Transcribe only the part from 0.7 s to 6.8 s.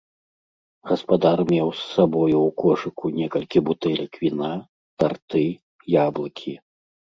Гаспадар меў з сабою ў кошыку некалькі бутэлек віна, тарты, яблыкі.